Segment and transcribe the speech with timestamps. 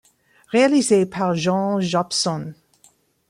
[0.47, 2.55] Réalisé par John Jopson.